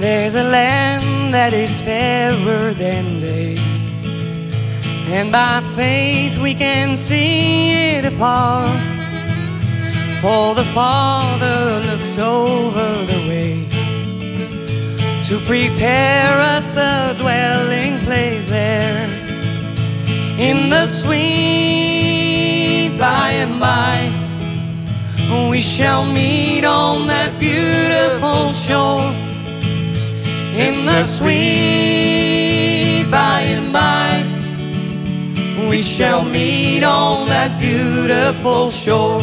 [0.00, 3.58] There's a land that is fairer than day.
[5.12, 8.64] And by faith we can see it afar.
[10.22, 13.66] For the Father looks over the way
[15.28, 19.06] to prepare us a dwelling place there.
[20.38, 21.28] In the sweet
[22.98, 24.08] by and by,
[25.50, 29.29] we shall meet on that beautiful shore.
[30.60, 32.50] In the sweet
[33.10, 34.26] by and by,
[35.70, 39.22] we shall meet on that beautiful shore.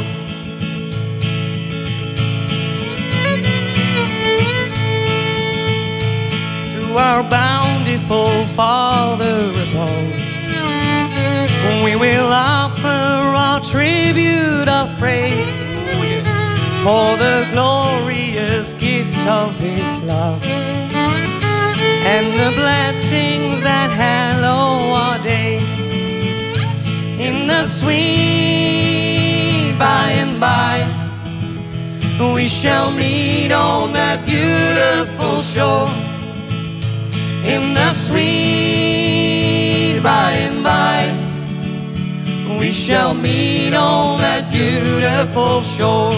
[6.80, 10.14] To our bountiful Father above,
[11.86, 15.68] we will offer our tribute of praise
[16.84, 20.47] for the glorious gift of His love
[27.68, 29.28] sweet
[29.78, 30.88] by and by.
[32.34, 35.90] We shall meet on that beautiful shore
[37.44, 39.28] in the sweet
[40.02, 41.12] by and by.
[42.60, 46.14] We shall meet on that beautiful shore.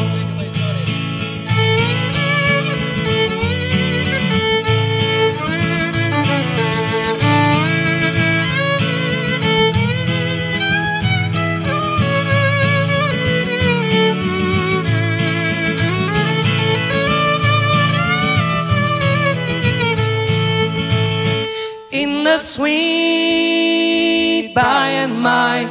[21.99, 25.67] In the sweet by and by,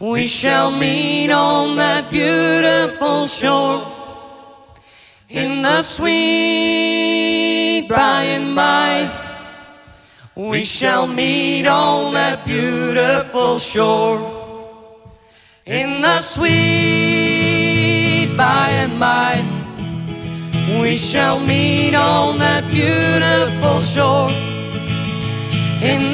[0.00, 3.86] we shall meet on that beautiful shore.
[5.28, 9.08] In the sweet by and by,
[10.34, 14.18] we shall meet on that beautiful shore.
[15.64, 19.44] In the sweet by and by,
[20.82, 24.57] we shall meet on that beautiful shore.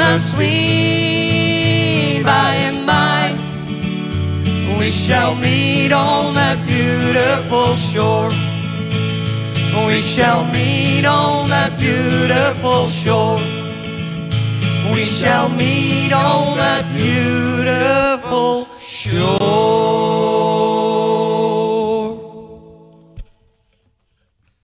[0.05, 1.95] The sweet
[2.25, 3.23] by and by,
[4.79, 8.31] we shall meet on that beautiful shore.
[9.89, 13.41] We shall meet on that beautiful shore.
[14.95, 19.44] We shall meet on that beautiful shore.